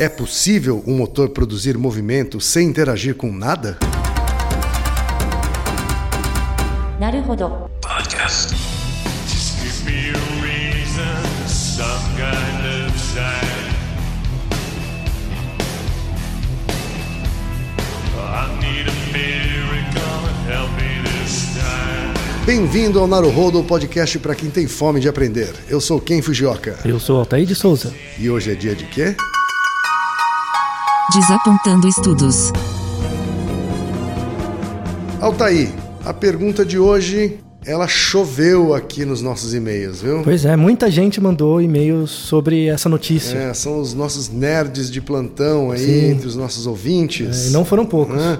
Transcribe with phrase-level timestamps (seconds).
[0.00, 3.76] É possível um motor produzir movimento sem interagir com nada?
[7.82, 8.54] Podcast.
[22.46, 25.54] Bem-vindo ao Naruhodo, podcast para quem tem fome de aprender.
[25.68, 26.78] Eu sou Ken Fujioka.
[26.86, 27.92] Eu sou Altair de Souza.
[28.18, 29.14] E hoje é dia de quê?
[31.12, 32.52] Desapontando estudos.
[35.20, 35.72] Altaí,
[36.04, 40.22] a pergunta de hoje, ela choveu aqui nos nossos e-mails, viu?
[40.22, 43.36] Pois é, muita gente mandou e-mails sobre essa notícia.
[43.36, 46.10] É, são os nossos nerds de plantão aí, Sim.
[46.10, 47.48] entre os nossos ouvintes.
[47.48, 48.16] É, não foram poucos.
[48.16, 48.38] né?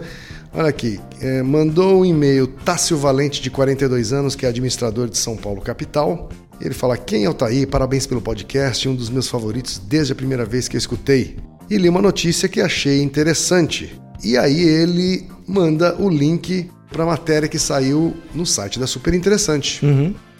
[0.52, 5.16] Olha aqui, é, mandou um e-mail Tássio Valente, de 42 anos, que é administrador de
[5.18, 6.28] São Paulo capital.
[6.60, 7.66] Ele fala: Quem é o Taí?
[7.66, 11.36] Parabéns pelo podcast, um dos meus favoritos desde a primeira vez que eu escutei.
[11.70, 13.96] E li uma notícia que achei interessante.
[14.24, 19.14] E aí ele manda o link para a matéria que saiu no site da Super
[19.14, 19.80] Interessante.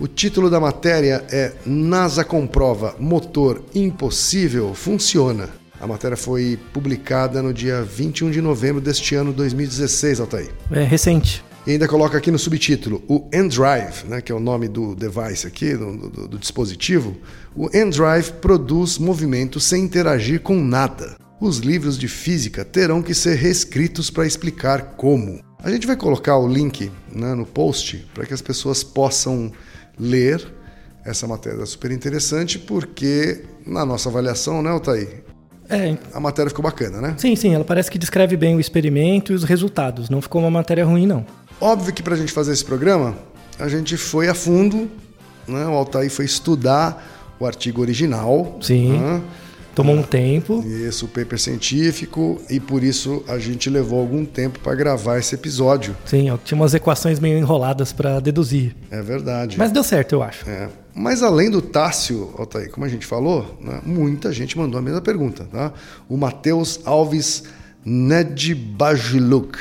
[0.01, 5.49] O título da matéria é NASA comprova motor impossível funciona.
[5.81, 10.51] A matéria foi publicada no dia 21 de novembro deste ano 2016, Altair.
[10.73, 11.45] É recente.
[11.67, 15.47] E ainda coloca aqui no subtítulo o N-Drive, né, que é o nome do device
[15.47, 17.17] aqui, do, do- do dispositivo.
[17.55, 21.17] O N-Drive produz movimento sem interagir com nada.
[21.41, 25.41] Os livros de física terão que ser reescritos para explicar como.
[25.63, 29.53] A gente vai colocar o link né, no post para que as pessoas possam
[29.99, 30.47] ler
[31.05, 35.25] essa matéria super interessante, porque na nossa avaliação, né, Altair?
[35.69, 37.15] É, A matéria ficou bacana, né?
[37.17, 40.11] sim, sim, ela parece que descreve bem o experimento e os resultados.
[40.11, 41.25] Não ficou uma matéria ruim, não.
[41.61, 43.17] Óbvio que para a gente fazer esse programa,
[43.59, 44.91] a gente foi a fundo,
[45.47, 45.67] né?
[45.67, 48.59] o Altair foi estudar o artigo original.
[48.61, 48.99] Sim.
[48.99, 49.23] né?
[49.75, 50.65] Tomou um tempo.
[50.67, 55.35] Isso, o paper científico, e por isso a gente levou algum tempo para gravar esse
[55.35, 55.97] episódio.
[56.05, 58.75] Sim, ó, tinha umas equações meio enroladas para deduzir.
[58.91, 59.57] É verdade.
[59.57, 60.49] Mas deu certo, eu acho.
[60.49, 60.69] É.
[60.95, 65.01] Mas além do Tássio, Altair, como a gente falou, né, muita gente mandou a mesma
[65.01, 65.45] pergunta.
[65.45, 65.73] Tá?
[66.09, 67.45] O Matheus Alves
[67.85, 69.57] Nedbajiluk,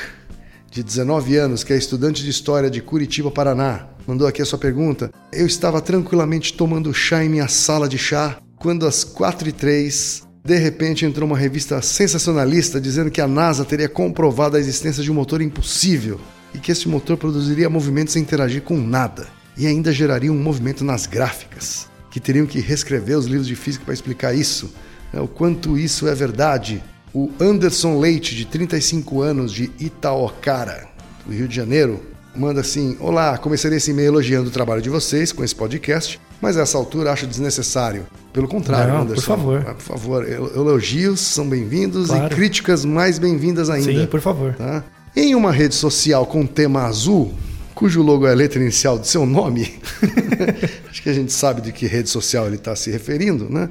[0.70, 4.58] de 19 anos, que é estudante de História de Curitiba, Paraná, mandou aqui a sua
[4.58, 5.10] pergunta.
[5.32, 10.28] Eu estava tranquilamente tomando chá em minha sala de chá, quando às 4 e 3
[10.42, 15.10] de repente entrou uma revista sensacionalista dizendo que a NASA teria comprovado a existência de
[15.10, 16.18] um motor impossível
[16.54, 19.26] e que esse motor produziria movimento sem interagir com nada
[19.56, 23.84] e ainda geraria um movimento nas gráficas, que teriam que reescrever os livros de física
[23.84, 24.72] para explicar isso,
[25.12, 26.82] né, o quanto isso é verdade.
[27.12, 30.86] O Anderson Leite, de 35 anos, de Itaocara,
[31.26, 32.00] do Rio de Janeiro,
[32.36, 36.56] manda assim: Olá, começaria esse e-mail elogiando o trabalho de vocês com esse podcast, mas
[36.56, 38.06] a essa altura acho desnecessário.
[38.32, 39.22] Pelo contrário, Não, Anderson.
[39.22, 39.64] por favor.
[39.66, 42.26] Ah, Por favor, el- elogios são bem-vindos Claro.
[42.32, 43.90] e críticas mais bem-vindas ainda.
[43.92, 44.54] Sim, por favor.
[44.54, 44.84] Tá?
[45.16, 47.34] Em uma rede social com tema azul,
[47.74, 49.74] cujo logo é a letra inicial do seu nome,
[50.88, 53.68] acho que a gente sabe de que rede social ele está se referindo, né?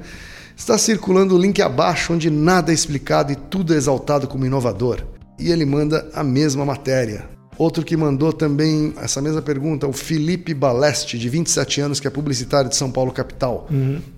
[0.60, 5.02] Está circulando o link abaixo onde nada é explicado e tudo é exaltado como inovador.
[5.38, 7.24] E ele manda a mesma matéria.
[7.56, 12.10] Outro que mandou também essa mesma pergunta, o Felipe Baleste, de 27 anos, que é
[12.10, 13.66] publicitário de São Paulo, capital.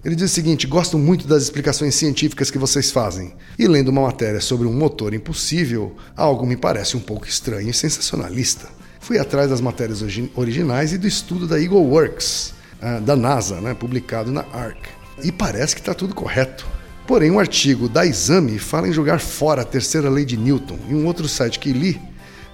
[0.04, 3.34] Ele diz o seguinte: gosto muito das explicações científicas que vocês fazem.
[3.56, 7.72] E lendo uma matéria sobre um motor impossível, algo me parece um pouco estranho e
[7.72, 8.66] sensacionalista.
[8.98, 13.60] Fui atrás das matérias origi- originais e do estudo da Eagle Works, ah, da NASA,
[13.60, 14.88] né, publicado na ARC.
[15.22, 16.66] E parece que está tudo correto.
[17.06, 20.94] Porém, um artigo da Exame fala em jogar fora a terceira lei de Newton e
[20.94, 22.00] um outro site que li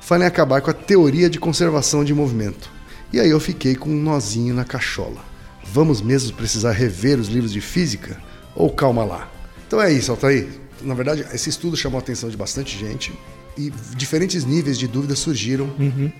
[0.00, 2.70] fala em acabar com a teoria de conservação de movimento.
[3.12, 5.22] E aí eu fiquei com um nozinho na cachola.
[5.64, 8.20] Vamos mesmo precisar rever os livros de física?
[8.54, 9.30] Ou calma lá?
[9.66, 10.48] Então é isso, Altair.
[10.80, 13.12] Na verdade, esse estudo chamou a atenção de bastante gente
[13.56, 15.70] e diferentes níveis de dúvidas surgiram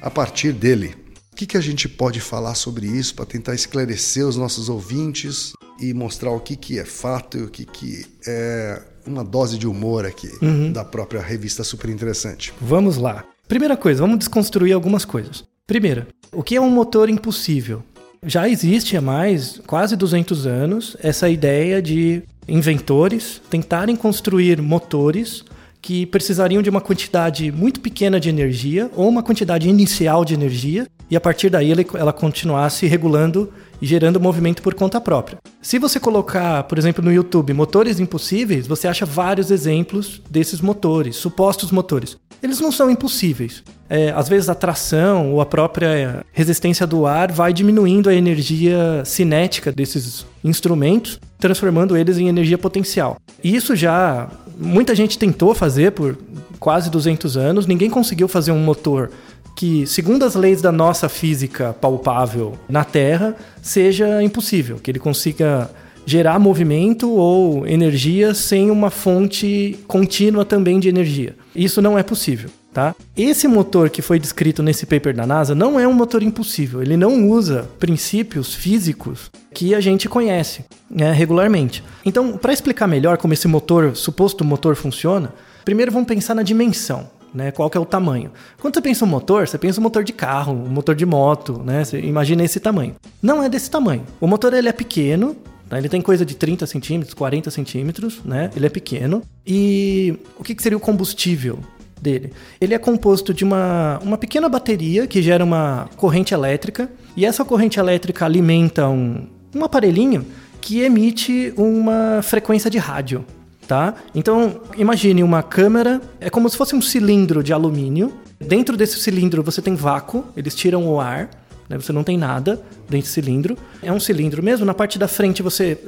[0.03, 0.95] a partir dele.
[1.33, 5.53] O que, que a gente pode falar sobre isso para tentar esclarecer os nossos ouvintes
[5.81, 9.67] e mostrar o que, que é fato e o que, que é uma dose de
[9.67, 10.29] humor aqui
[10.73, 12.53] da própria revista super interessante?
[12.61, 13.25] Vamos lá.
[13.47, 15.45] Primeira coisa, vamos desconstruir algumas coisas.
[15.67, 17.83] Primeira, o que é um motor impossível?
[18.23, 25.45] Já existe há mais quase 200 anos essa ideia de inventores tentarem construir motores
[25.81, 30.87] que precisariam de uma quantidade muito pequena de energia ou uma quantidade inicial de energia
[31.11, 35.39] e a partir daí ela continuasse regulando e gerando movimento por conta própria.
[35.63, 41.17] Se você colocar, por exemplo, no YouTube motores impossíveis, você acha vários exemplos desses motores,
[41.17, 42.17] supostos motores.
[42.43, 43.63] Eles não são impossíveis.
[43.91, 49.03] É, às vezes a tração ou a própria resistência do ar vai diminuindo a energia
[49.05, 53.17] cinética desses instrumentos, transformando eles em energia potencial.
[53.43, 54.29] E isso já
[54.59, 56.19] muita gente tentou fazer por
[56.59, 59.11] quase 200 anos, ninguém conseguiu fazer um motor
[59.59, 65.69] que, segundo as leis da nossa física palpável na Terra, seja impossível, que ele consiga
[66.07, 71.35] gerar movimento ou energia sem uma fonte contínua também de energia.
[71.57, 72.49] Isso não é possível.
[72.73, 72.95] Tá?
[73.17, 76.81] Esse motor que foi descrito nesse paper da NASA não é um motor impossível.
[76.81, 81.83] Ele não usa princípios físicos que a gente conhece né, regularmente.
[82.07, 85.35] Então, para explicar melhor como esse motor, suposto motor, funciona,
[85.65, 87.18] primeiro vamos pensar na dimensão.
[87.35, 88.33] Né, qual que é o tamanho?
[88.59, 91.63] Quando você pensa um motor, você pensa um motor de carro, um motor de moto,
[91.63, 91.85] né?
[91.85, 92.95] Você imagina esse tamanho.
[93.21, 94.03] Não é desse tamanho.
[94.19, 95.37] O motor ele é pequeno,
[95.69, 95.77] tá?
[95.77, 98.51] ele tem coisa de 30 centímetros, 40 centímetros, né?
[98.57, 99.23] Ele é pequeno.
[99.47, 101.59] E o que, seria o combustível
[102.01, 102.33] dele.
[102.61, 107.45] Ele é composto de uma, uma pequena bateria que gera uma corrente elétrica, e essa
[107.45, 110.25] corrente elétrica alimenta um, um aparelhinho
[110.61, 113.25] que emite uma frequência de rádio.
[113.69, 113.95] Tá?
[114.15, 118.15] Então, imagine uma câmera, é como se fosse um cilindro de alumínio.
[118.41, 121.29] Dentro desse cilindro você tem vácuo, eles tiram o ar,
[121.69, 121.77] né?
[121.77, 123.59] Você não tem nada dentro do cilindro.
[123.83, 124.65] É um cilindro mesmo.
[124.65, 125.79] Na parte da frente você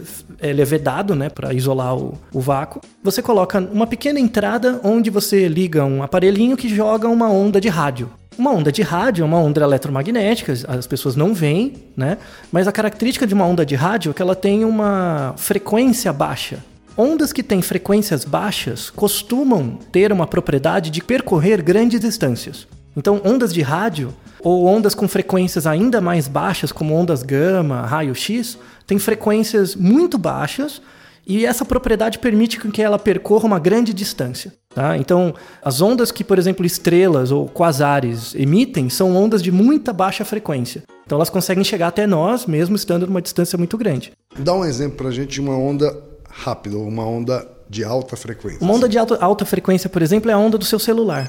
[0.40, 2.82] ele é vedado, né, para isolar o, o vácuo.
[3.02, 7.68] Você coloca uma pequena entrada onde você liga um aparelhinho que joga uma onda de
[7.68, 8.10] rádio.
[8.36, 12.16] Uma onda de rádio é uma onda eletromagnética, as pessoas não veem, né?
[12.50, 16.58] Mas a característica de uma onda de rádio é que ela tem uma frequência baixa.
[16.96, 22.66] Ondas que têm frequências baixas costumam ter uma propriedade de percorrer grandes distâncias.
[22.96, 28.58] Então, ondas de rádio ou ondas com frequências ainda mais baixas, como ondas gama, raio-x,
[28.86, 30.82] têm frequências muito baixas
[31.26, 34.52] e essa propriedade permite que ela percorra uma grande distância.
[34.74, 34.96] Tá?
[34.96, 35.32] Então,
[35.62, 40.82] as ondas que, por exemplo, estrelas ou quasares emitem são ondas de muita baixa frequência.
[41.06, 44.12] Então, elas conseguem chegar até nós, mesmo estando numa distância muito grande.
[44.38, 46.09] Dá um exemplo para a gente de uma onda
[46.40, 48.58] rápida, ou uma onda de alta frequência.
[48.60, 51.28] Uma onda de alta, alta frequência, por exemplo, é a onda do seu celular.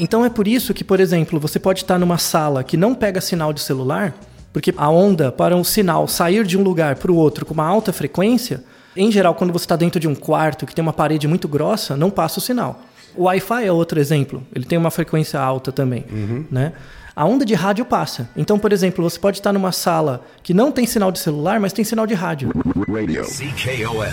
[0.00, 3.20] Então é por isso que, por exemplo, você pode estar numa sala que não pega
[3.20, 4.14] sinal de celular,
[4.52, 7.66] porque a onda para um sinal sair de um lugar para o outro com uma
[7.66, 8.62] alta frequência,
[8.96, 11.96] em geral, quando você está dentro de um quarto que tem uma parede muito grossa,
[11.96, 12.80] não passa o sinal.
[13.16, 14.42] O Wi-Fi é outro exemplo.
[14.54, 16.44] Ele tem uma frequência alta também, Uhum.
[16.50, 16.72] né?
[17.18, 18.30] A onda de rádio passa.
[18.36, 21.72] Então, por exemplo, você pode estar numa sala que não tem sinal de celular, mas
[21.72, 22.50] tem sinal de rádio.
[22.52, 24.04] CKOM.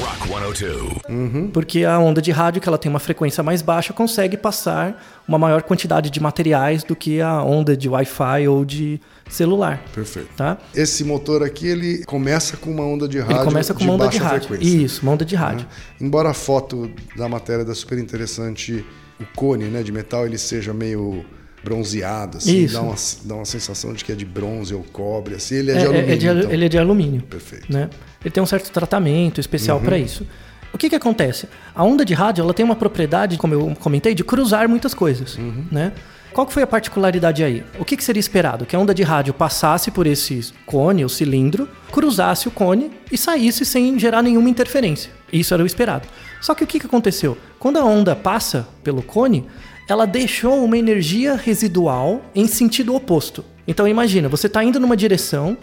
[0.00, 0.26] Rock
[0.56, 1.50] 102.
[1.52, 4.98] Porque a onda de rádio, que ela tem uma frequência mais baixa, consegue passar
[5.28, 8.98] uma maior quantidade de materiais do que a onda de Wi-Fi ou de
[9.28, 9.82] celular.
[9.94, 10.30] Perfeito.
[10.38, 10.56] Tá?
[10.74, 14.08] Esse motor aqui, ele começa com uma onda de rádio Ele começa com uma onda
[14.08, 14.48] de baixa rádio.
[14.48, 14.84] frequência.
[14.84, 15.66] Isso, uma onda de rádio.
[16.00, 18.82] Embora a foto da matéria da super interessante,
[19.20, 21.22] o cone né, de metal ele seja meio
[21.66, 22.74] bronzeado, assim, Isso.
[22.74, 25.74] dá uma, dá uma sensação de que é de bronze ou cobre, assim, ele é,
[25.74, 26.12] É, de é- alumínio.
[26.12, 26.50] é de, então.
[26.52, 27.22] Ele é de alumínio.
[27.22, 27.72] Perfeito.
[27.72, 27.90] Né?
[28.24, 29.84] Ele tem um certo tratamento especial Uhum.
[29.84, 30.26] para isso.
[30.72, 31.48] O que, que acontece?
[31.74, 35.36] A onda de rádio ela tem uma propriedade, como eu comentei, de cruzar muitas coisas.
[35.36, 35.64] Uhum.
[35.70, 35.92] Né?
[36.32, 37.64] Qual que foi a particularidade aí?
[37.78, 38.66] O que, que seria esperado?
[38.66, 43.16] Que a onda de rádio passasse por esse cone, o cilindro, cruzasse o cone e
[43.16, 45.10] saísse sem gerar nenhuma interferência.
[45.32, 46.06] Isso era o esperado.
[46.42, 47.38] Só que o que, que aconteceu?
[47.58, 49.46] Quando a onda passa pelo cone,
[49.88, 53.44] ela deixou uma energia residual em sentido oposto.
[53.66, 55.56] Então imagina, você está indo numa direção,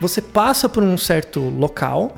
[0.00, 2.16] você passa por um certo local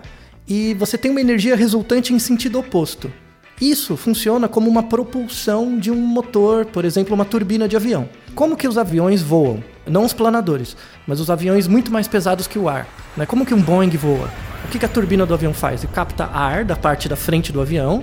[0.49, 3.13] e você tem uma energia resultante em sentido oposto.
[3.61, 8.09] Isso funciona como uma propulsão de um motor, por exemplo, uma turbina de avião.
[8.35, 9.63] Como que os aviões voam?
[9.87, 10.77] Não os planadores,
[11.07, 12.89] mas os aviões muito mais pesados que o ar.
[13.17, 13.27] Né?
[13.27, 14.29] Como que um Boeing voa?
[14.65, 15.85] O que, que a turbina do avião faz?
[15.85, 18.03] Ele capta ar da parte da frente do avião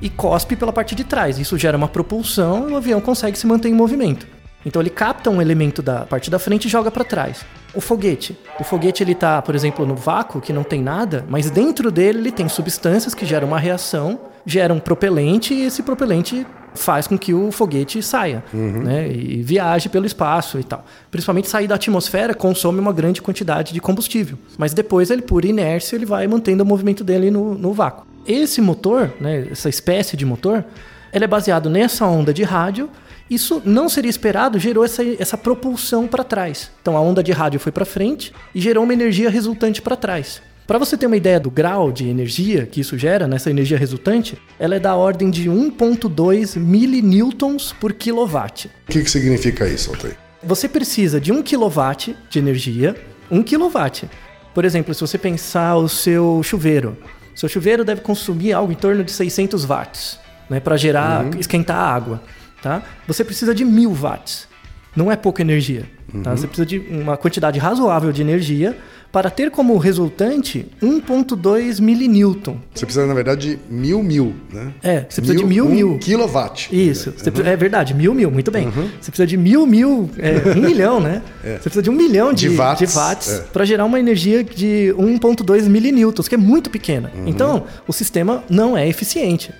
[0.00, 1.38] e cospe pela parte de trás.
[1.38, 4.26] Isso gera uma propulsão e o avião consegue se manter em movimento.
[4.64, 7.44] Então ele capta um elemento da parte da frente e joga para trás.
[7.72, 8.36] O foguete.
[8.58, 12.18] O foguete ele tá, por exemplo, no vácuo, que não tem nada, mas dentro dele
[12.18, 17.16] ele tem substâncias que geram uma reação, geram um propelente e esse propelente faz com
[17.16, 20.84] que o foguete saia, né, e viaje pelo espaço e tal.
[21.10, 25.96] Principalmente sair da atmosfera consome uma grande quantidade de combustível, mas depois ele por inércia
[25.96, 28.06] ele vai mantendo o movimento dele no, no vácuo.
[28.26, 30.64] Esse motor, né, essa espécie de motor,
[31.12, 32.90] ele é baseado nessa onda de rádio
[33.28, 36.70] isso não seria esperado, gerou essa, essa propulsão para trás.
[36.80, 40.40] Então a onda de rádio foi para frente e gerou uma energia resultante para trás.
[40.66, 44.36] Para você ter uma ideia do grau de energia que isso gera, nessa energia resultante,
[44.58, 48.68] ela é da ordem de 1.2 milinewtons por quilowatt.
[48.88, 50.16] O que, que significa isso, Altair?
[50.42, 52.96] Você precisa de 1 kW de energia,
[53.30, 54.08] 1 kW.
[54.54, 56.96] Por exemplo, se você pensar o seu chuveiro,
[57.36, 60.18] seu chuveiro deve consumir algo em torno de 600 watts,
[60.50, 62.22] né, para gerar, esquentar a água,
[62.62, 62.82] tá?
[63.06, 64.48] Você precisa de 1000 watts.
[64.96, 65.84] Não é pouca energia.
[66.22, 66.34] Tá?
[66.36, 68.76] Você precisa de uma quantidade razoável de energia
[69.12, 72.56] para ter como resultante 1,2 milinewton.
[72.74, 74.72] Você precisa, na verdade, de mil mil, né?
[74.82, 75.98] É, você precisa de mil um mil.
[75.98, 76.68] quilowatt.
[76.72, 78.66] Isso, precisa- é verdade, mil mil, muito bem.
[78.66, 78.88] Uhum.
[79.00, 81.22] Você precisa de mil mil, é, um milhão, né?
[81.42, 83.40] Você precisa de um milhão de, De watts, watts é.
[83.52, 87.10] para gerar uma energia de 1,2 milinewtons, que é muito pequena.
[87.14, 87.24] Uhum.
[87.28, 89.50] Então, o sistema não é eficiente.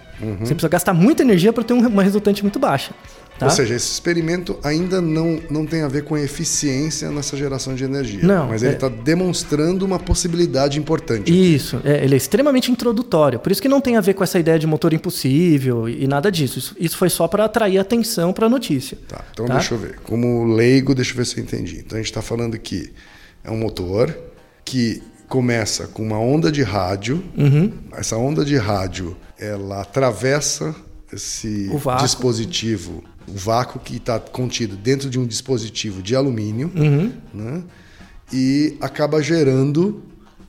[0.40, 2.92] Você precisa gastar muita energia para ter um- uma resultante muito baixa.
[3.38, 3.46] Tá?
[3.46, 7.84] Ou seja, esse experimento ainda não, não tem a ver com eficiência nessa geração de
[7.84, 8.22] energia.
[8.22, 11.30] Não, Mas ele é- está demonstrando uma possibilidade importante.
[11.54, 13.38] Isso, é, ele é extremamente introdutório.
[13.38, 16.06] Por isso que não tem a ver com essa ideia de motor impossível e, e
[16.06, 16.58] nada disso.
[16.58, 18.96] Isso, isso foi só para atrair atenção para a notícia.
[19.06, 19.54] Tá, então Tá?
[19.54, 19.98] deixa eu ver.
[20.02, 21.78] Como leigo, deixa eu ver se eu entendi.
[21.84, 22.90] Então a gente está falando que
[23.44, 24.16] é um motor
[24.64, 27.22] que começa com uma onda de rádio.
[27.36, 27.70] Uhum.
[27.92, 30.74] Essa onda de rádio, ela atravessa
[31.12, 31.68] esse
[32.02, 37.12] dispositivo, o vácuo que está contido dentro de um dispositivo de alumínio, Uhum.
[37.35, 37.62] né?
[38.33, 40.02] e acaba gerando,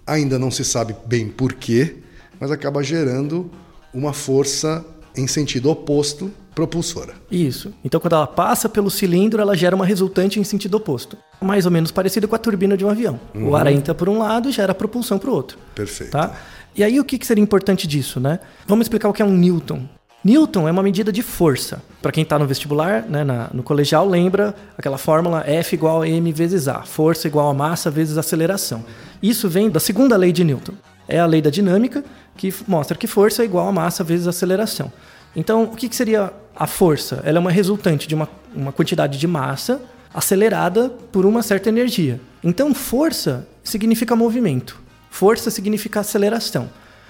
[0.05, 1.97] ainda não se sabe bem porquê,
[2.39, 3.49] mas acaba gerando
[3.93, 7.13] uma força em sentido oposto propulsora.
[7.29, 7.71] Isso.
[7.85, 11.15] Então, quando ela passa pelo cilindro, ela gera uma resultante em sentido oposto.
[11.39, 13.19] Mais ou menos parecido com a turbina de um avião.
[13.35, 15.57] O ar entra por um lado e gera propulsão para o outro.
[15.75, 16.11] Perfeito.
[16.11, 16.35] Tá?
[16.75, 18.39] E aí, o que que seria importante disso, né?
[18.67, 19.87] Vamos explicar o que é um Newton.
[20.27, 21.81] Newton é uma medida de força.
[22.01, 26.07] Para quem está no vestibular, né, na- no colegial, lembra aquela fórmula F igual a
[26.09, 26.81] m vezes A.
[26.83, 28.83] Força igual a massa vezes aceleração.
[29.23, 30.73] Isso vem da segunda lei de Newton.
[31.07, 32.03] É a lei da dinâmica,
[32.35, 34.91] que mostra que força é igual a massa vezes aceleração.
[35.33, 37.21] Então, o que, que seria a força?
[37.23, 39.79] Ela é uma resultante de uma, uma quantidade de massa
[40.13, 42.19] acelerada por uma certa energia.
[42.43, 44.77] Então, força significa movimento.
[45.09, 46.67] Força significa aceleração.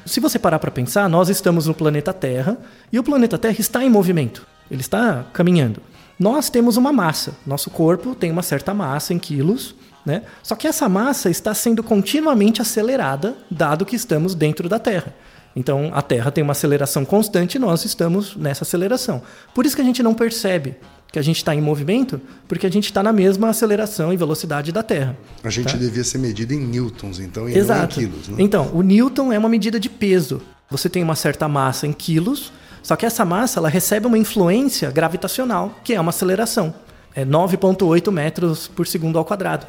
[0.08, 2.58] Se você parar para pensar, nós estamos no planeta Terra
[2.92, 4.48] e o planeta Terra está em movimento.
[4.72, 5.82] Ele está caminhando.
[6.18, 7.34] Nós temos uma massa.
[7.46, 10.24] Nosso corpo tem uma certa massa em quilos, né?
[10.42, 15.14] Só que essa massa está sendo continuamente acelerada, dado que estamos dentro da Terra.
[15.54, 19.22] Então, a Terra tem uma aceleração constante e nós estamos nessa aceleração.
[19.54, 20.78] Por isso que a gente não percebe
[21.12, 24.72] que a gente está em movimento, porque a gente está na mesma aceleração e velocidade
[24.72, 25.18] da Terra.
[25.44, 25.78] A gente Tá.
[25.78, 28.00] devia ser medido em newtons, então, e Exato.
[28.00, 28.28] não em quilos.
[28.30, 28.36] Né?
[28.40, 30.42] Então, o Newton é uma medida de peso.
[30.70, 32.52] Você tem uma certa massa em quilos,
[32.84, 36.74] só que essa massa ela recebe uma influência gravitacional, que é uma aceleração.
[37.16, 39.66] É 9,8 metros por segundo ao quadrado.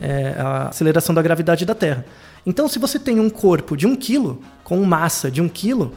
[0.00, 2.04] É a aceleração da gravidade da Terra.
[2.44, 5.92] Então, se você tem um corpo de um quilo, com massa de um quilo,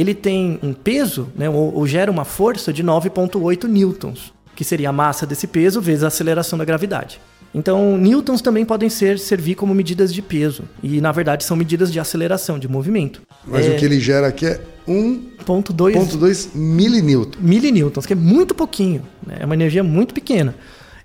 [0.00, 4.88] ele tem um peso, né, ou, ou gera uma força de 9,8 newtons, que seria
[4.88, 7.20] a massa desse peso vezes a aceleração da gravidade.
[7.52, 11.92] Então, newtons também podem ser servir como medidas de peso, e na verdade são medidas
[11.92, 13.22] de aceleração, de movimento.
[13.44, 17.38] Mas o que ele gera aqui é 1,2 1,2 milinewton.
[17.40, 19.38] milinewtons, que é muito pouquinho, né?
[19.40, 20.54] é uma energia muito pequena.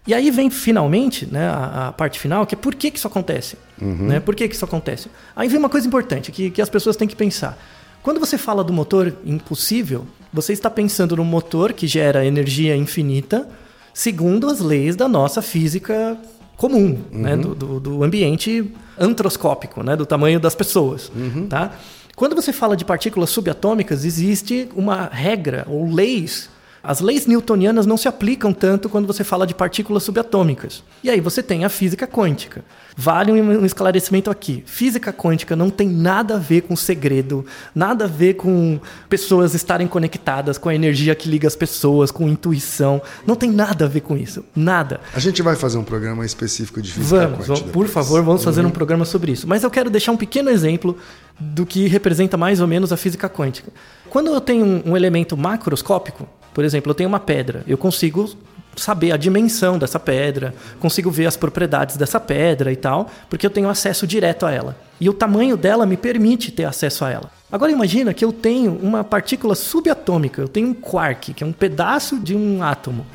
[0.08, 3.08] E aí vem finalmente né, a, a parte final, que é por que, que isso
[3.08, 3.58] acontece.
[3.82, 4.20] Né?
[4.20, 5.10] Por que, que isso acontece?
[5.36, 7.58] Aí vem uma coisa importante que, que as pessoas têm que pensar.
[8.06, 13.50] Quando você fala do motor impossível, você está pensando num motor que gera energia infinita,
[13.96, 16.16] segundo as leis da nossa física
[16.56, 17.36] comum, né?
[17.36, 19.96] do, do, do ambiente antroscópico, né?
[19.96, 21.12] do tamanho das pessoas.
[21.48, 21.72] Tá?
[22.16, 26.48] Quando você fala de partículas subatômicas, existe uma regra ou leis.
[26.88, 30.84] As leis newtonianas não se aplicam tanto quando você fala de partículas subatômicas.
[31.04, 32.64] E aí você tem a física quântica.
[32.96, 34.64] Vale um esclarecimento aqui.
[34.68, 39.88] Física quântica não tem nada a ver com segredo, nada a ver com pessoas estarem
[39.88, 43.02] conectadas, com a energia que liga as pessoas, com intuição.
[43.26, 44.46] Não tem nada a ver com isso.
[44.56, 45.02] Nada.
[45.14, 48.44] A gente vai fazer um programa específico de física Vamos, quântica vamos, por favor, vamos
[48.44, 49.48] fazer um programa sobre isso.
[49.48, 50.96] Mas eu quero deixar um pequeno exemplo
[51.40, 53.72] do que representa mais ou menos a física quântica.
[54.08, 58.34] Quando eu tenho um elemento macroscópico, por exemplo, eu tenho uma pedra, eu consigo
[58.78, 63.50] saber a dimensão dessa pedra, consigo ver as propriedades dessa pedra e tal, porque eu
[63.50, 64.78] tenho acesso direto a ela.
[65.00, 67.30] E o tamanho dela me permite ter acesso a ela.
[67.52, 71.52] Agora imagina que eu tenho uma partícula subatômica, eu tenho um quark, que é um
[71.52, 73.06] pedaço de um átomo.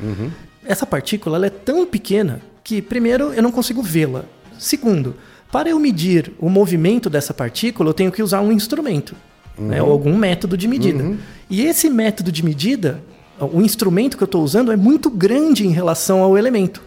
[0.63, 4.25] Essa partícula ela é tão pequena que, primeiro, eu não consigo vê-la.
[4.59, 5.17] Segundo,
[5.51, 9.17] para eu medir o movimento dessa partícula, eu tenho que usar um instrumento,
[9.59, 11.03] né, ou algum método de medida.
[11.49, 13.03] E esse método de medida,
[13.47, 16.83] o instrumento que eu estou usando é muito grande em relação ao elemento.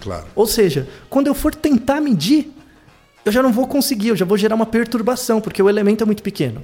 [0.00, 0.24] Claro.
[0.34, 2.52] Ou seja, quando eu for tentar medir,
[3.24, 6.06] eu já não vou conseguir, eu já vou gerar uma perturbação, porque o elemento é
[6.06, 6.62] muito pequeno.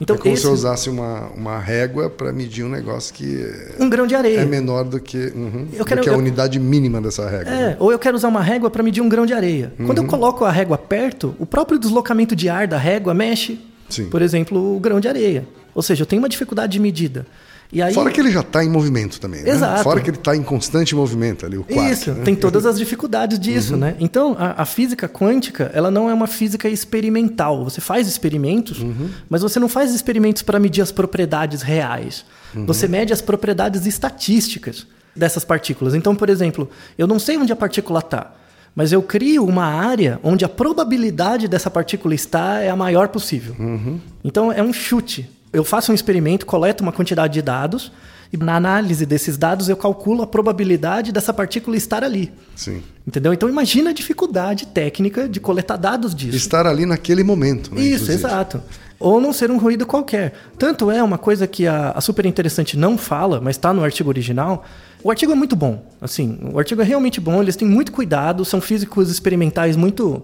[0.00, 3.44] Então, é como esse, se eu usasse uma, uma régua para medir um negócio que
[3.78, 4.38] um grão de areia.
[4.40, 7.52] é menor do que, uhum, Eu quero- do que a eu- unidade mínima dessa régua.
[7.52, 7.76] É, né?
[7.78, 9.72] ou eu quero usar uma régua para medir um grão de areia.
[9.76, 10.04] Quando Uhum.
[10.04, 13.60] eu coloco a régua perto, o próprio deslocamento de ar da régua mexe,
[13.90, 14.08] Sim.
[14.08, 15.46] por exemplo, o grão de areia.
[15.74, 17.26] Ou seja, eu tenho uma dificuldade de medida.
[17.72, 19.50] E aí, Fora que ele já está em movimento também, né?
[19.50, 19.84] Exato.
[19.84, 21.92] Fora que ele está em constante movimento ali, o quark.
[21.92, 22.24] Isso, né?
[22.24, 23.78] tem todas as dificuldades disso, Uhum.
[23.78, 23.96] né?
[24.00, 27.62] Então, a, a física quântica, ela não é uma física experimental.
[27.62, 29.10] Você faz experimentos, Uhum.
[29.28, 32.24] mas você não faz experimentos para medir as propriedades reais.
[32.54, 32.66] Uhum.
[32.66, 35.94] Você mede as propriedades estatísticas dessas partículas.
[35.94, 38.32] Então, por exemplo, eu não sei onde a partícula está,
[38.74, 43.54] mas eu crio uma área onde a probabilidade dessa partícula estar é a maior possível.
[43.58, 44.00] Uhum.
[44.24, 45.28] Então, é um chute.
[45.52, 47.90] Eu faço um experimento, coleto uma quantidade de dados,
[48.32, 52.32] e na análise desses dados eu calculo a probabilidade dessa partícula estar ali.
[52.54, 52.82] Sim.
[53.06, 53.32] Entendeu?
[53.32, 56.36] Então imagina a dificuldade técnica de coletar dados disso.
[56.36, 57.80] Estar ali naquele momento, né?
[57.80, 58.14] Isso, inclusive.
[58.14, 58.62] exato.
[59.00, 60.34] Ou não ser um ruído qualquer.
[60.56, 64.10] Tanto é uma coisa que a, a Super Interessante não fala, mas está no artigo
[64.10, 64.64] original.
[65.02, 65.82] O artigo é muito bom.
[66.00, 70.22] Assim, o artigo é realmente bom, eles têm muito cuidado, são físicos experimentais muito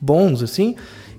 [0.00, 0.74] bons, assim.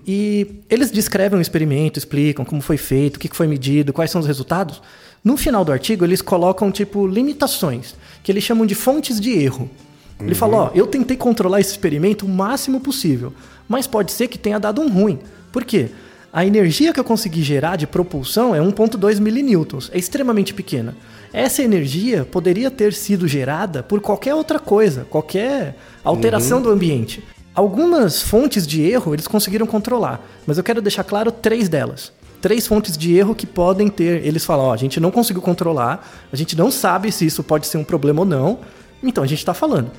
[0.05, 4.21] E eles descrevem o experimento, explicam como foi feito, o que foi medido, quais são
[4.21, 4.81] os resultados.
[5.23, 9.69] No final do artigo, eles colocam, tipo, limitações, que eles chamam de fontes de erro.
[10.19, 13.33] Ele fala, ó, eu tentei controlar esse experimento o máximo possível,
[13.67, 15.19] mas pode ser que tenha dado um ruim.
[15.51, 15.89] Por quê?
[16.31, 20.95] A energia que eu consegui gerar de propulsão é 1.2 milinewtons, é extremamente pequena.
[21.31, 27.23] Essa energia poderia ter sido gerada por qualquer outra coisa, qualquer alteração do ambiente.
[27.55, 32.11] Algumas fontes de erro eles conseguiram controlar, mas eu quero deixar claro três delas.
[32.41, 34.25] Três fontes de erro que podem ter.
[34.25, 37.67] Eles falam: ó, a gente não conseguiu controlar, a gente não sabe se isso pode
[37.67, 38.59] ser um problema ou não,
[39.01, 39.91] então a gente está falando.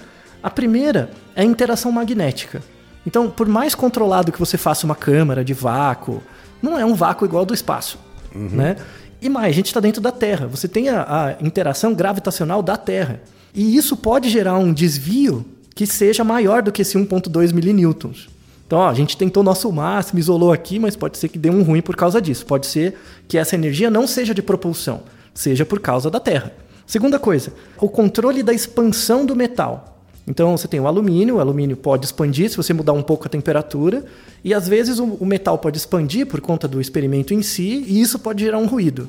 [0.42, 2.60] A primeira é a interação magnética.
[3.06, 6.22] Então, por mais controlado que você faça uma câmara de vácuo,
[6.60, 7.98] não é um vácuo igual ao do espaço,
[8.34, 8.76] né?
[9.22, 10.46] E mais, a gente está dentro da Terra.
[10.46, 13.22] Você tem a, a interação gravitacional da Terra.
[13.54, 18.28] E isso pode gerar um desvio que seja maior do que esse 1.2 milinewtons.
[18.66, 21.50] Então, ó, a gente tentou o nosso máximo, isolou aqui, mas pode ser que dê
[21.50, 22.46] um ruim por causa disso.
[22.46, 25.02] Pode ser que essa energia não seja de propulsão,
[25.34, 26.52] seja por causa da Terra.
[26.86, 29.93] Segunda coisa, o controle da expansão do metal.
[30.26, 33.28] Então você tem o alumínio, o alumínio pode expandir se você mudar um pouco a
[33.28, 34.04] temperatura,
[34.42, 38.00] e às vezes o, o metal pode expandir por conta do experimento em si, e
[38.00, 39.08] isso pode gerar um ruído.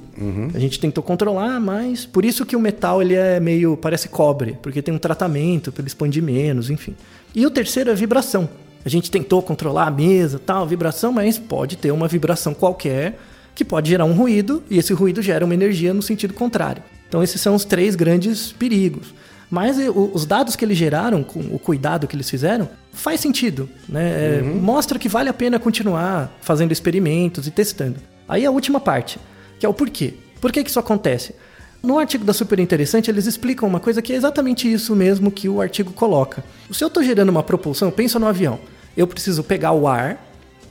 [0.54, 4.58] A gente tentou controlar, mas por isso que o metal ele é meio parece cobre,
[4.62, 6.96] porque tem um tratamento para ele expandir menos, enfim.
[7.34, 8.50] E o terceiro é vibração.
[8.84, 13.18] A gente tentou controlar a mesa, tal, vibração, mas pode ter uma vibração qualquer
[13.56, 16.84] que pode gerar um ruído, e esse ruído gera uma energia no sentido contrário.
[17.08, 19.14] Então esses são os três grandes perigos.
[19.50, 23.70] Mas os dados que eles geraram, com o cuidado que eles fizeram, faz sentido.
[23.88, 24.40] Né?
[24.40, 27.98] É, Mostra que vale a pena continuar fazendo experimentos e testando.
[28.28, 29.20] Aí a última parte,
[29.60, 30.16] que é o porquê.
[30.42, 31.36] Por que, que isso acontece?
[31.82, 35.48] No artigo da Super Interessante, eles explicam uma coisa que é exatamente isso mesmo que
[35.48, 36.44] o artigo coloca.
[36.72, 38.60] Se eu estou gerando uma propulsão, pensa no avião.
[38.98, 40.18] Eu preciso pegar o ar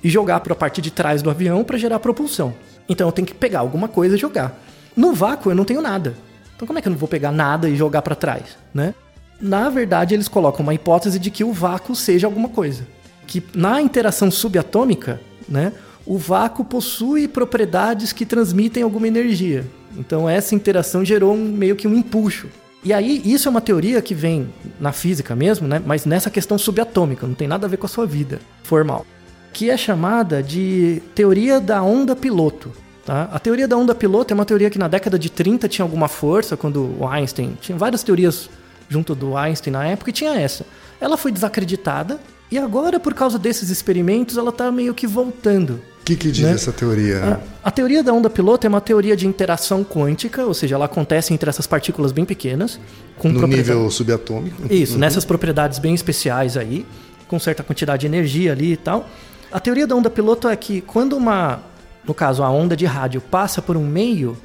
[0.02, 2.52] e jogar para a parte de trás do avião para gerar propulsão.
[2.88, 4.60] Então eu tenho que pegar alguma coisa e jogar.
[4.96, 6.14] No vácuo eu não tenho nada.
[6.56, 8.94] Então como é que eu não vou pegar nada e jogar para trás, né?
[9.40, 12.86] Na verdade, eles colocam uma hipótese de que o vácuo seja alguma coisa.
[13.26, 15.72] Que na interação subatômica, né,
[16.06, 19.64] o vácuo possui propriedades que transmitem alguma energia.
[19.96, 22.48] Então essa interação gerou um, meio que um empuxo.
[22.84, 25.80] E aí, isso é uma teoria que vem na física mesmo, né?
[25.84, 29.06] mas nessa questão subatômica, não tem nada a ver com a sua vida formal.
[29.54, 32.70] Que é chamada de teoria da onda piloto.
[33.04, 33.28] Tá?
[33.32, 36.08] A teoria da onda piloto é uma teoria que na década de 30 tinha alguma
[36.08, 37.56] força, quando o Einstein.
[37.60, 38.48] Tinha várias teorias
[38.88, 40.64] junto do Einstein na época, e tinha essa.
[41.00, 42.18] Ela foi desacreditada,
[42.50, 45.80] e agora, por causa desses experimentos, ela está meio que voltando.
[46.00, 46.52] O que, que diz Né?
[46.52, 47.40] essa teoria?
[47.62, 50.84] A, a teoria da onda piloto é uma teoria de interação quântica, ou seja, ela
[50.84, 52.78] acontece entre essas partículas bem pequenas,
[53.18, 54.72] com no nível subatômico?
[54.72, 56.86] Isso, nessas propriedades bem especiais aí,
[57.26, 59.08] com certa quantidade de energia ali e tal.
[59.50, 61.62] A teoria da onda piloto é que quando uma,
[62.06, 64.36] no caso a onda de rádio, passa por um meio,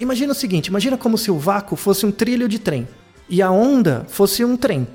[0.00, 2.86] imagina o seguinte, imagina como se o vácuo fosse um trilho de trem
[3.28, 4.86] e a onda fosse um trem.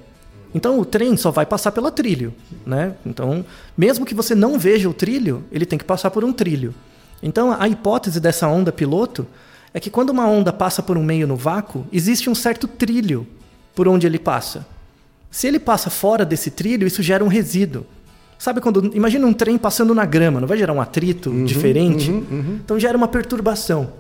[0.53, 2.34] Então o trem só vai passar pela trilho,
[2.65, 2.93] né?
[3.05, 3.45] Então,
[3.77, 6.73] mesmo que você não veja o trilho, ele tem que passar por um trilho.
[7.23, 9.25] Então a hipótese dessa onda piloto
[9.73, 13.25] é que quando uma onda passa por um meio no vácuo, existe um certo trilho
[13.73, 14.67] por onde ele passa.
[15.29, 17.86] Se ele passa fora desse trilho, isso gera um resíduo.
[18.41, 18.89] Sabe quando.
[18.95, 22.10] Imagina um trem passando na grama, não vai gerar um atrito diferente?
[22.65, 23.93] Então gera uma perturbação.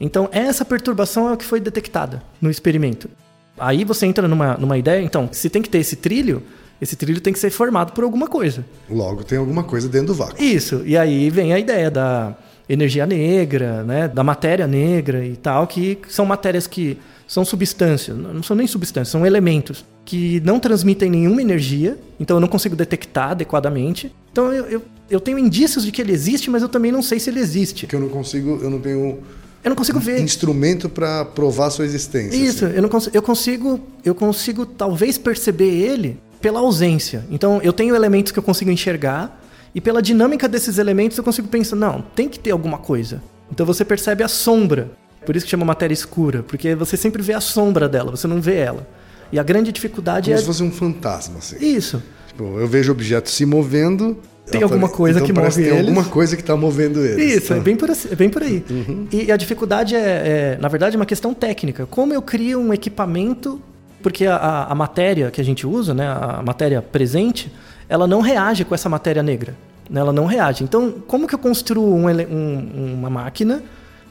[0.00, 3.10] Então essa perturbação é o que foi detectada no experimento.
[3.58, 6.40] Aí você entra numa, numa ideia, então, se tem que ter esse trilho,
[6.80, 8.64] esse trilho tem que ser formado por alguma coisa.
[8.88, 10.40] Logo tem alguma coisa dentro do vácuo.
[10.40, 12.32] Isso, e aí vem a ideia da
[12.72, 18.42] energia negra, né, da matéria negra e tal, que são matérias que são substâncias, não
[18.42, 23.30] são nem substâncias, são elementos que não transmitem nenhuma energia, então eu não consigo detectar
[23.30, 24.12] adequadamente.
[24.32, 27.20] Então eu, eu, eu tenho indícios de que ele existe, mas eu também não sei
[27.20, 27.86] se ele existe.
[27.86, 29.18] Que eu não consigo, eu não tenho
[29.62, 30.20] Eu não consigo ver.
[30.20, 32.36] Instrumento para provar sua existência.
[32.36, 32.74] Isso, assim.
[32.74, 37.24] eu, não cons eu consigo, eu consigo talvez perceber ele pela ausência.
[37.30, 39.39] Então eu tenho elementos que eu consigo enxergar
[39.74, 43.22] e pela dinâmica desses elementos eu consigo pensar, não, tem que ter alguma coisa.
[43.50, 44.90] Então você percebe a sombra.
[45.26, 48.40] Por isso que chama matéria escura, porque você sempre vê a sombra dela, você não
[48.40, 48.86] vê ela.
[49.30, 51.56] E a grande dificuldade Como é se fosse um fantasma, assim.
[51.64, 52.02] isso.
[52.28, 54.16] Tipo, eu vejo objetos se movendo.
[54.50, 55.78] Tem alguma coisa então que move tem eles.
[55.78, 57.36] alguma coisa que está movendo eles.
[57.42, 58.64] Isso, é bem por, assim- é bem por aí.
[59.12, 61.86] E a dificuldade é, é, na verdade, uma questão técnica.
[61.86, 63.60] Como eu crio um equipamento,
[64.02, 67.52] porque a, a- a matéria que a gente usa, né, a matéria presente,
[67.90, 69.54] ela não reage com essa matéria negra.
[69.90, 70.62] né, Ela não reage.
[70.64, 73.60] Então, como que eu construo um um- uma máquina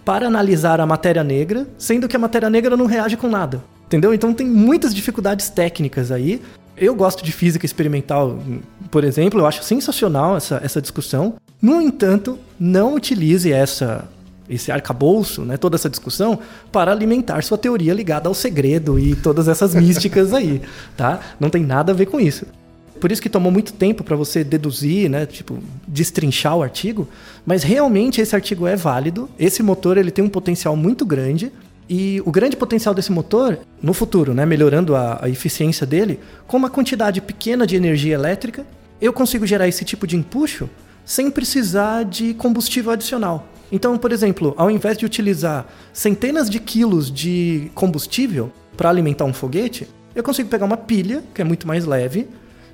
[0.04, 3.62] para analisar a matéria negra, sendo que a matéria negra não reage com nada?
[3.88, 4.14] Entendeu?
[4.14, 6.42] Então tem muitas dificuldades técnicas aí.
[6.78, 8.38] Eu gosto de física experimental,
[8.92, 11.36] por exemplo, eu acho sensacional essa, essa discussão.
[11.62, 14.06] No entanto, não utilize essa
[14.50, 16.40] esse arcabouço, né, toda essa discussão,
[16.72, 20.60] para alimentar sua teoria ligada ao segredo e todas essas místicas aí,
[20.98, 21.20] tá?
[21.40, 22.48] Não tem nada a ver com isso.
[23.00, 25.58] Por isso que tomou muito tempo para você deduzir, né, tipo,
[25.88, 27.08] destrinchar o artigo,
[27.46, 29.30] mas realmente esse artigo é válido.
[29.40, 31.52] Esse motor ele tem um potencial muito grande
[31.90, 36.58] e o grande potencial desse motor no futuro, né, melhorando a, a eficiência dele, com
[36.58, 38.66] uma quantidade pequena de energia elétrica,
[39.02, 40.70] eu consigo gerar esse tipo de empuxo
[41.04, 43.48] sem precisar de combustível adicional.
[43.72, 49.34] Então, por exemplo, ao invés de utilizar centenas de quilos de combustível para alimentar um
[49.34, 52.28] foguete, eu consigo pegar uma pilha, que é muito mais leve,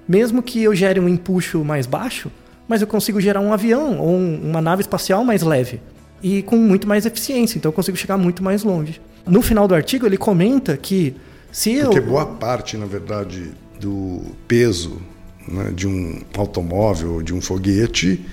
[0.08, 2.32] mesmo que eu gere um empuxo mais baixo,
[2.68, 5.80] mas eu consigo gerar um avião ou um- uma nave espacial mais leve
[6.22, 9.00] e com muito mais eficiência, então eu consigo chegar muito mais longe.
[9.26, 11.16] No final do artigo, ele comenta que
[11.52, 11.86] se eu.
[11.90, 15.02] Porque boa parte, na verdade, do peso
[15.48, 18.24] né, de um automóvel, de um foguete,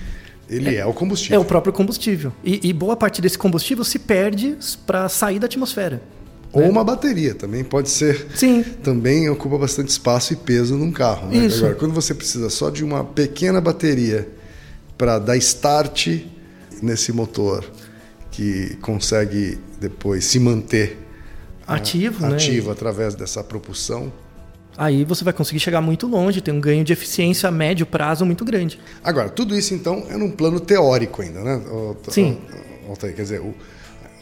[0.49, 1.41] ele é, o É combustível.
[1.41, 2.31] o próprio combustível.
[2.43, 4.55] E, e boa parte desse combustível se perde
[4.85, 6.01] para sair da atmosfera.
[6.53, 8.27] Ou uma bateria, também pode ser.
[8.35, 8.63] Sim.
[8.83, 11.27] Também ocupa bastante espaço e peso num carro.
[11.27, 11.47] Né?
[11.47, 11.57] Isso.
[11.57, 14.29] Agora, quando você precisa só de uma pequena bateria
[14.95, 16.19] para dar start
[16.81, 17.65] nesse motor
[18.29, 20.99] que consegue depois se manter
[21.65, 22.35] Ativo, né?
[22.35, 24.11] ativo através dessa propulsão.
[24.77, 28.25] Aí você vai conseguir chegar muito longe, tem um ganho de eficiência a médio prazo
[28.25, 28.79] muito grande.
[29.03, 31.61] Agora, tudo isso então é num plano teórico ainda, né?
[32.09, 32.39] Sim.
[32.89, 33.15] Altair?
[33.15, 33.53] Quer dizer, o,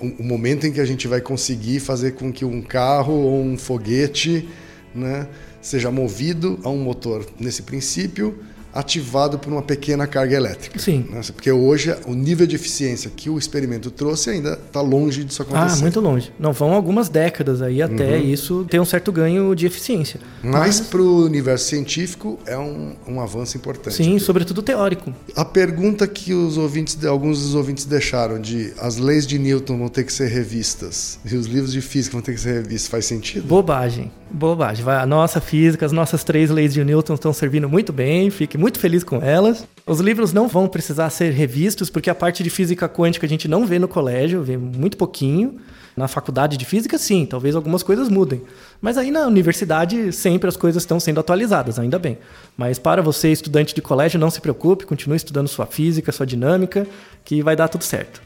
[0.02, 3.58] o, momento em que a gente vai conseguir fazer com que um carro ou um
[3.58, 4.50] foguete
[4.94, 5.28] né,
[5.62, 10.80] seja movido a um motor, nesse princípio, ativado por uma pequena carga elétrica.
[10.80, 11.06] Sim.
[11.10, 11.22] né?
[11.34, 15.80] Porque hoje o nível de eficiência que o experimento trouxe ainda está longe disso acontecer.
[15.80, 16.32] Ah, muito longe.
[16.40, 18.24] Não, vão algumas décadas aí até Uhum.
[18.24, 20.20] isso ter um certo ganho de eficiência.
[20.44, 23.96] Mas para o universo científico é um, um avanço importante.
[23.96, 25.14] Sim, sobretudo teórico.
[25.36, 29.90] A pergunta que os ouvintes, alguns dos ouvintes deixaram de as leis de Newton vão
[29.90, 33.06] ter que ser revistas e os livros de física vão ter que ser revistos, faz
[33.06, 33.48] sentido?
[33.48, 34.12] Bobagem.
[34.34, 34.84] Bobagem.
[34.84, 38.58] Vai, a nossa física, as nossas três leis de Newton estão servindo muito bem, fique
[38.58, 39.68] muito feliz com elas.
[39.86, 43.48] Os livros não vão precisar ser revistos, porque a parte de física quântica a gente
[43.48, 45.58] não vê no colégio, vê muito pouquinho.
[45.96, 48.42] Na faculdade de física, sim, talvez algumas coisas mudem.
[48.80, 52.18] Mas aí na universidade sempre as coisas estão sendo atualizadas, ainda bem.
[52.56, 56.88] Mas para você, estudante de colégio, não se preocupe, continue estudando sua física, sua dinâmica,
[57.26, 58.22] que vai dar tudo certo.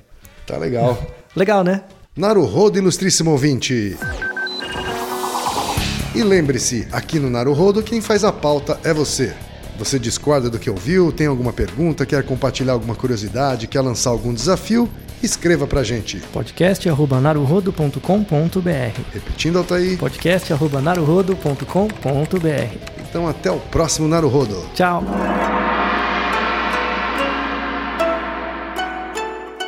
[0.46, 1.02] Tá legal.
[1.36, 1.82] Legal, né?
[2.16, 3.98] Naruhodo, ilustríssimo ouvinte.
[6.15, 9.33] E lembre-se, aqui no Naruhodo, quem faz a pauta é você.
[9.79, 14.35] Você discorda do que ouviu, tem alguma pergunta, quer compartilhar alguma curiosidade, quer lançar algum
[14.35, 14.89] desafio?
[15.23, 16.19] Escreva pra gente.
[16.33, 19.99] podcast.naruhodo.com.br Repetindo, Altair.
[19.99, 22.77] podcast.naruhodo.com.br
[23.09, 24.65] Então até o próximo Naruhodo.
[24.75, 25.03] Tchau!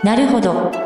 [0.03, 0.86] なるほど。